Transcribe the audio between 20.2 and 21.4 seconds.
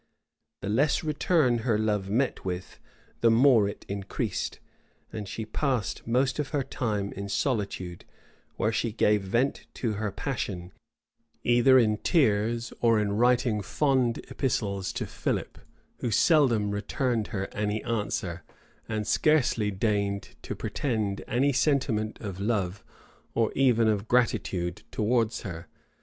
to pretend